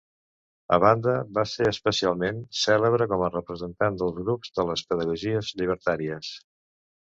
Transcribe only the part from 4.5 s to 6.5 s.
de les pedagogies llibertàries.